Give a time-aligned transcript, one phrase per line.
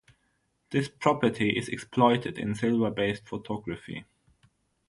[0.71, 4.05] This property is exploited in silver-based photography.